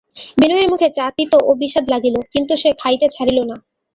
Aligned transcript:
বিনয়ের 0.39 0.67
মুখে 0.71 0.87
চা 0.97 1.05
তিতো 1.17 1.37
ও 1.41 1.51
বিস্বাদ 1.61 1.85
লাগিল, 1.93 2.15
কিন্তু 2.33 2.53
সে 2.61 2.69
খাইতে 2.81 3.07
ছাড়িল 3.15 3.39
না। 3.43 3.55